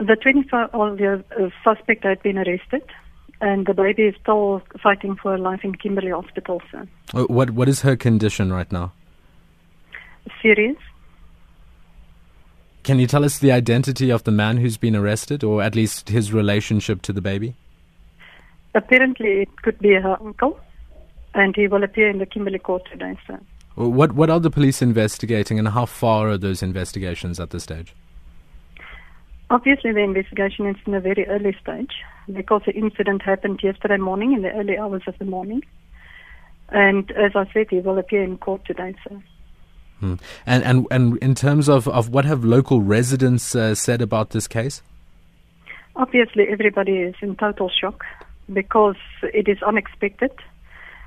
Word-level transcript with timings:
The 0.00 0.16
24-year-old 0.16 1.24
uh, 1.38 1.50
suspect 1.62 2.04
had 2.04 2.22
been 2.22 2.38
arrested, 2.38 2.82
and 3.42 3.66
the 3.66 3.74
baby 3.74 4.04
is 4.04 4.14
still 4.22 4.62
fighting 4.82 5.14
for 5.14 5.36
life 5.36 5.60
in 5.62 5.74
Kimberley 5.74 6.10
Hospital, 6.10 6.62
sir. 6.70 6.88
Uh, 7.12 7.24
What 7.24 7.50
what 7.50 7.68
is 7.68 7.82
her 7.82 7.96
condition 7.96 8.50
right 8.50 8.72
now? 8.72 8.92
Serious? 10.40 10.78
Can 12.82 12.98
you 12.98 13.06
tell 13.06 13.26
us 13.26 13.38
the 13.38 13.52
identity 13.52 14.08
of 14.08 14.24
the 14.24 14.30
man 14.30 14.56
who's 14.56 14.78
been 14.78 14.96
arrested, 14.96 15.44
or 15.44 15.62
at 15.62 15.74
least 15.74 16.08
his 16.08 16.32
relationship 16.32 17.02
to 17.02 17.12
the 17.12 17.20
baby? 17.20 17.54
Apparently, 18.74 19.42
it 19.42 19.62
could 19.62 19.78
be 19.80 19.92
her 19.92 20.16
uncle, 20.18 20.58
and 21.34 21.54
he 21.54 21.68
will 21.68 21.84
appear 21.84 22.08
in 22.08 22.16
the 22.16 22.26
Kimberley 22.26 22.58
court 22.58 22.88
today, 22.90 23.18
sir. 23.26 23.38
What 23.74 24.12
what 24.12 24.30
are 24.30 24.40
the 24.40 24.50
police 24.50 24.80
investigating, 24.80 25.58
and 25.58 25.68
how 25.68 25.84
far 25.84 26.30
are 26.30 26.38
those 26.38 26.62
investigations 26.62 27.38
at 27.38 27.50
this 27.50 27.64
stage? 27.64 27.94
Obviously, 29.50 29.92
the 29.92 30.00
investigation 30.00 30.66
is 30.66 30.76
in 30.86 30.94
a 30.94 31.00
very 31.00 31.26
early 31.26 31.56
stage 31.60 31.90
because 32.32 32.62
the 32.66 32.72
incident 32.72 33.22
happened 33.22 33.60
yesterday 33.62 33.96
morning 33.96 34.32
in 34.32 34.42
the 34.42 34.52
early 34.52 34.78
hours 34.78 35.02
of 35.08 35.18
the 35.18 35.24
morning. 35.24 35.62
And 36.68 37.10
as 37.10 37.32
I 37.34 37.50
said, 37.52 37.66
he 37.68 37.80
will 37.80 37.98
appear 37.98 38.22
in 38.22 38.38
court 38.38 38.64
today, 38.64 38.94
sir. 39.08 39.20
Hmm. 39.98 40.14
And 40.46 40.62
and 40.64 40.86
and 40.90 41.18
in 41.18 41.34
terms 41.34 41.68
of, 41.68 41.88
of 41.88 42.08
what 42.08 42.24
have 42.24 42.44
local 42.44 42.80
residents 42.80 43.54
uh, 43.56 43.74
said 43.74 44.00
about 44.00 44.30
this 44.30 44.46
case? 44.46 44.82
Obviously, 45.96 46.46
everybody 46.48 46.98
is 46.98 47.16
in 47.20 47.34
total 47.34 47.68
shock 47.68 48.04
because 48.52 48.96
it 49.22 49.48
is 49.48 49.60
unexpected 49.62 50.30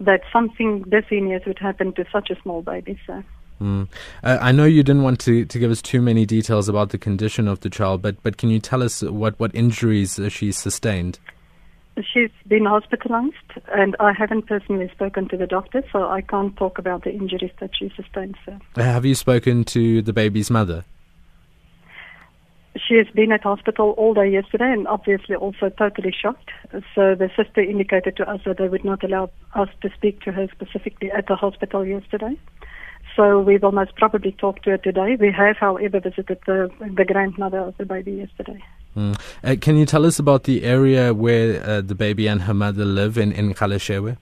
that 0.00 0.22
something 0.32 0.82
this 0.88 1.04
heinous 1.08 1.46
would 1.46 1.60
happen 1.60 1.92
to 1.94 2.04
such 2.12 2.30
a 2.30 2.40
small 2.42 2.62
baby, 2.62 2.98
sir. 3.06 3.24
Mm. 3.60 3.88
Uh, 4.22 4.38
I 4.40 4.52
know 4.52 4.64
you 4.64 4.82
didn't 4.82 5.02
want 5.02 5.20
to, 5.20 5.44
to 5.44 5.58
give 5.58 5.70
us 5.70 5.80
too 5.80 6.02
many 6.02 6.26
details 6.26 6.68
about 6.68 6.90
the 6.90 6.98
condition 6.98 7.48
of 7.48 7.60
the 7.60 7.70
child, 7.70 8.02
but, 8.02 8.22
but 8.22 8.36
can 8.36 8.50
you 8.50 8.58
tell 8.58 8.82
us 8.82 9.02
what, 9.02 9.38
what 9.38 9.54
injuries 9.54 10.18
uh, 10.18 10.28
she 10.28 10.52
sustained? 10.52 11.18
She's 12.12 12.30
been 12.48 12.64
hospitalized, 12.64 13.34
and 13.72 13.94
I 14.00 14.12
haven't 14.12 14.48
personally 14.48 14.90
spoken 14.92 15.28
to 15.28 15.36
the 15.36 15.46
doctor, 15.46 15.84
so 15.92 16.08
I 16.08 16.22
can't 16.22 16.56
talk 16.56 16.78
about 16.78 17.04
the 17.04 17.12
injuries 17.12 17.52
that 17.60 17.70
she 17.78 17.92
sustained, 17.94 18.36
sir. 18.44 18.58
Uh, 18.76 18.82
Have 18.82 19.04
you 19.04 19.14
spoken 19.14 19.62
to 19.66 20.02
the 20.02 20.12
baby's 20.12 20.50
mother? 20.50 20.84
She 22.76 22.96
has 22.96 23.06
been 23.14 23.30
at 23.30 23.44
hospital 23.44 23.90
all 23.90 24.14
day 24.14 24.28
yesterday 24.28 24.72
and 24.72 24.88
obviously 24.88 25.36
also 25.36 25.68
totally 25.68 26.12
shocked. 26.12 26.50
So 26.72 27.14
the 27.14 27.30
sister 27.36 27.60
indicated 27.60 28.16
to 28.16 28.28
us 28.28 28.40
that 28.44 28.58
they 28.58 28.68
would 28.68 28.84
not 28.84 29.04
allow 29.04 29.30
us 29.54 29.68
to 29.82 29.90
speak 29.94 30.22
to 30.22 30.32
her 30.32 30.48
specifically 30.50 31.12
at 31.12 31.28
the 31.28 31.36
hospital 31.36 31.86
yesterday. 31.86 32.36
So 33.16 33.40
we 33.40 33.58
will 33.58 33.72
most 33.72 33.94
probably 33.96 34.32
talk 34.32 34.62
to 34.62 34.70
her 34.70 34.78
today. 34.78 35.16
We 35.18 35.30
have, 35.30 35.56
however, 35.56 36.00
visited 36.00 36.38
the, 36.46 36.70
the 36.80 37.04
grandmother 37.04 37.60
of 37.60 37.76
the 37.76 37.84
baby 37.84 38.12
yesterday. 38.12 38.62
Mm. 38.96 39.20
Uh, 39.42 39.56
can 39.60 39.76
you 39.76 39.86
tell 39.86 40.04
us 40.04 40.18
about 40.18 40.44
the 40.44 40.64
area 40.64 41.14
where 41.14 41.62
uh, 41.64 41.80
the 41.80 41.94
baby 41.94 42.26
and 42.26 42.42
her 42.42 42.54
mother 42.54 42.84
live 42.84 43.16
in, 43.16 43.32
in 43.32 43.54
Galeshewe? 43.54 44.16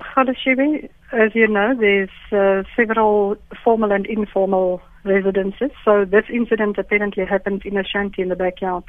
Galeshewe, 0.00 0.88
as 1.12 1.34
you 1.34 1.48
know, 1.48 1.74
there's 1.74 2.10
uh, 2.32 2.62
several 2.76 3.36
formal 3.64 3.90
and 3.92 4.06
informal 4.06 4.80
residences. 5.04 5.70
So 5.84 6.04
this 6.04 6.24
incident 6.32 6.78
apparently 6.78 7.24
happened 7.24 7.62
in 7.64 7.76
a 7.76 7.84
shanty 7.84 8.22
in 8.22 8.28
the 8.28 8.36
backyard 8.36 8.84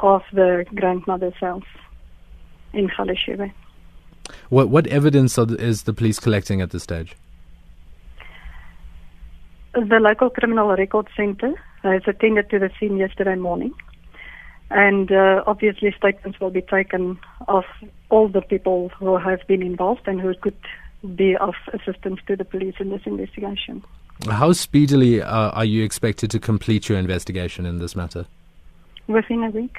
of 0.00 0.22
the 0.32 0.66
grandmother's 0.74 1.36
house 1.40 1.62
in 2.72 2.88
Galeshewe. 2.88 3.52
What, 4.48 4.68
what 4.68 4.86
evidence 4.88 5.38
are 5.38 5.46
the, 5.46 5.56
is 5.56 5.84
the 5.84 5.92
police 5.92 6.18
collecting 6.18 6.60
at 6.60 6.70
this 6.70 6.82
stage? 6.82 7.14
The 9.76 10.00
local 10.00 10.30
criminal 10.30 10.74
record 10.74 11.06
center 11.14 11.52
has 11.82 12.00
attended 12.06 12.48
to 12.48 12.58
the 12.58 12.70
scene 12.80 12.96
yesterday 12.96 13.34
morning. 13.34 13.74
And 14.70 15.12
uh, 15.12 15.44
obviously, 15.46 15.94
statements 15.96 16.40
will 16.40 16.50
be 16.50 16.62
taken 16.62 17.18
of 17.46 17.64
all 18.08 18.28
the 18.28 18.40
people 18.40 18.88
who 18.98 19.18
have 19.18 19.46
been 19.46 19.62
involved 19.62 20.08
and 20.08 20.18
who 20.18 20.34
could 20.34 20.56
be 21.14 21.36
of 21.36 21.54
assistance 21.74 22.20
to 22.26 22.36
the 22.36 22.44
police 22.44 22.76
in 22.80 22.88
this 22.88 23.02
investigation. 23.04 23.84
How 24.30 24.52
speedily 24.52 25.20
uh, 25.20 25.50
are 25.50 25.66
you 25.66 25.84
expected 25.84 26.30
to 26.30 26.40
complete 26.40 26.88
your 26.88 26.98
investigation 26.98 27.66
in 27.66 27.78
this 27.78 27.94
matter? 27.94 28.24
Within 29.08 29.44
a 29.44 29.50
week. 29.50 29.76